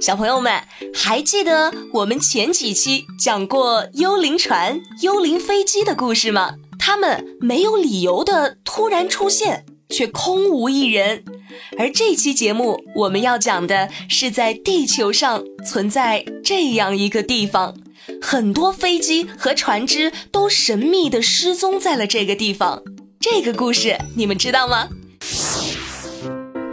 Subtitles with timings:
[0.00, 0.62] 小朋友们，
[0.94, 6.54] 还记得我们前几期讲过幽灵船、幽灵飞机的故事吗？
[6.78, 11.22] 它们没有理由的突然出现，却空无一人。
[11.76, 17.74] 而这期节目我们要讲的是，在地球上存在这样一个地方，
[18.22, 22.82] 很多飞机和船只都神秘的失踪在了这个地方。
[23.20, 24.88] 这个故事你们知道吗？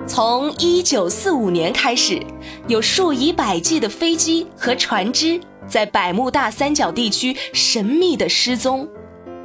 [0.07, 2.19] 从一九四五年开始，
[2.67, 8.85] 有数以百计的飞机和船只在百慕大三角地区神秘的失踪。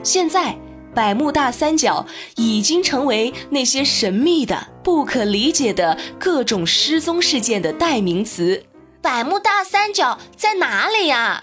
[0.03, 0.57] 现在，
[0.93, 2.05] 百慕大三角
[2.35, 8.65] 已经成为那些神秘的、不可理解的各种失踪事件的代名词。
[9.01, 11.39] 百慕大三角在哪里呀？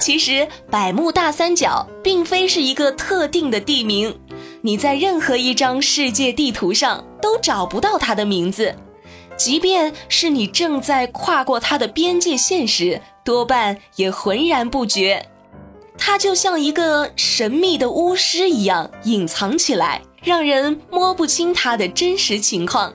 [0.00, 4.18] 其实，百慕大三角并非是一个特定的地名，
[4.62, 8.74] 你在任何一张世界地图上都找不到它的名字。
[9.38, 15.24] 即便是你正在跨过它的边界线时，多半也浑然不觉。
[15.96, 22.92] 它就像一个神秘的巫师一样隐藏起来，让人摸不清它的真实情况。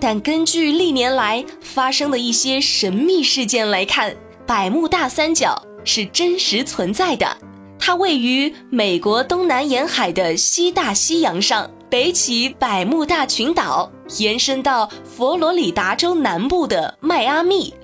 [0.00, 7.36] 但根据历年来发生的一些神秘事件来看，百慕大三角是真实存在的。
[7.78, 17.74] 它位于美国东南沿海的西大西洋上，北起百慕大群岛，延伸到佛罗里达州南部的迈阿密，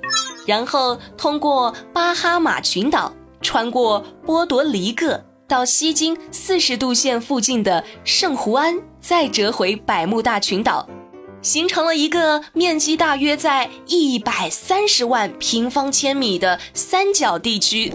[0.46, 10.88] 然后通过巴哈马群岛，穿过波多黎各，到西经四十度线附近的圣胡安，再折回百慕大群岛。
[11.42, 17.92] 形成了一个面积大约在一百三十万平方千米的三角地区。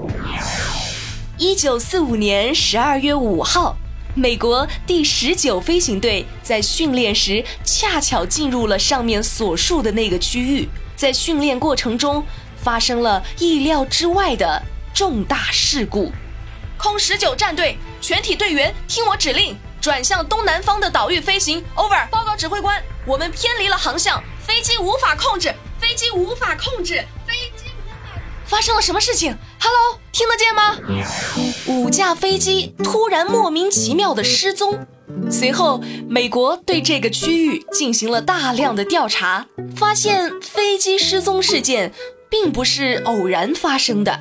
[1.39, 3.75] 一九四五年十二月五号，
[4.15, 12.23] 美国第十九飞行队在训练时恰巧进入了上面所述的那个区域，在训练过程中
[12.61, 14.61] 发生了意料之外的
[14.93, 16.11] 重大事故。
[16.77, 21.63] 空十九战队全体队员听我指令，转向东南方的岛屿飞行。
[21.75, 22.83] Over，报告指挥官。
[23.07, 28.21] 我们偏离了航向，飞机无法控制，飞机无法控制，飞机无法。
[28.45, 30.77] 发生了什么事情？Hello，听得见吗？
[31.73, 34.85] 五架飞机突然莫名其妙的失踪。
[35.29, 41.91] 随后，美国对这个区域进行了大量的调查，发现飞机失踪事件
[42.29, 44.19] 并不是偶然发生的。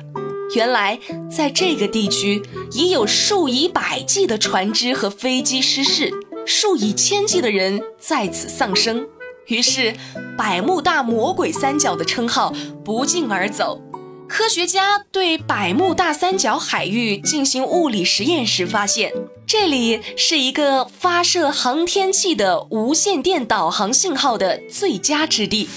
[0.55, 0.99] 原来，
[1.31, 6.11] 在这个地区已有数以百计的船只和飞机失事。
[6.45, 9.07] 数以千计的人在此丧生，
[9.47, 9.93] 于是
[10.37, 12.53] 百慕大魔鬼三角的称号
[12.83, 13.79] 不胫而走。
[14.27, 19.11] 科学家对百慕大三角海域进行物理实验时发现，
[19.45, 25.69] 这里是一个发射航天器的无线电导航信号的最佳之地。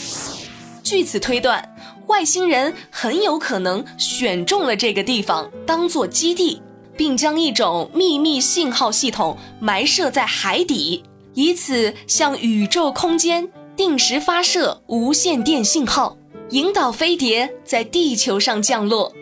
[0.83, 1.75] 据此推断，
[2.07, 6.63] 外星人很有可能选中了这个地方当做基地。
[6.99, 11.05] 并将一种秘密信号系统埋设在海底，
[11.35, 13.47] 以此向宇宙空间
[13.77, 16.17] 定时发射无线电信号，
[16.51, 19.13] 引导飞碟在地球上降落。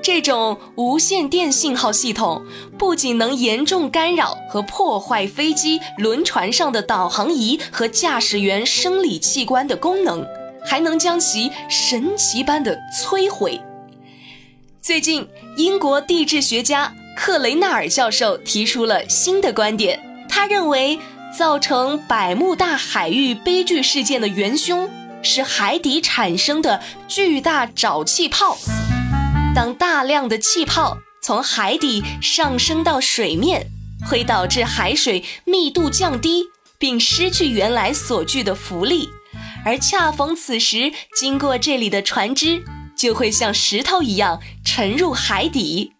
[0.00, 2.44] 这种无线电信号系统
[2.78, 10.24] 不仅能严重干扰和破坏飞机、轮船上的导航仪和驾驶员生理器官的功能，
[10.64, 13.60] 还能将其神奇般的摧毁。
[14.80, 16.94] 最近，英国地质学家。
[17.16, 20.96] 克雷纳尔教授提出了新的观点，他认为
[21.36, 24.88] 造成百慕大海域悲剧事件的元凶
[25.22, 28.56] 是海底产生的巨大沼气泡。
[29.54, 33.66] 当大量的气泡从海底上升到水面，
[34.08, 36.44] 会导致海水密度降低，
[36.78, 39.08] 并失去原来所具的浮力，
[39.64, 42.62] 而恰逢此时经过这里的船只
[42.96, 45.92] 就会像石头一样沉入海底。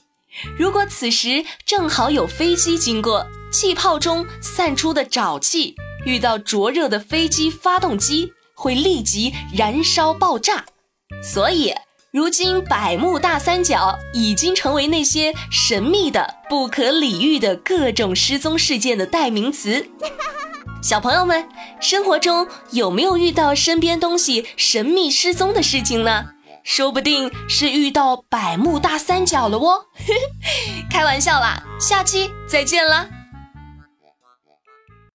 [0.57, 5.75] 如果此时正好有飞机经过，气泡中散出的沼气
[6.07, 10.65] 遇到灼热的飞机发动机，会立即燃烧爆炸。
[11.23, 11.73] 所以，
[12.11, 19.87] 如今百慕大三角已经成为那些神秘的、不可理喻的各种失踪事件的代名词。
[20.83, 21.49] 小朋友们，
[21.81, 26.27] 生活中有没有遇到身边东西神秘失踪的事情呢？
[26.65, 29.87] 说不定是遇到百慕大三角了哦。
[30.91, 33.09] 开玩笑啦，下期再见啦。